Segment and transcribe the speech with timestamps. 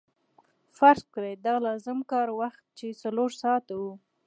[0.77, 3.93] فرض کړئ د لازم کار وخت چې څلور ساعته وو